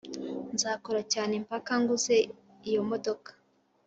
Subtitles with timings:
[0.53, 2.15] Nzakora cyane mpaka nguze
[2.69, 3.29] iyo modoka.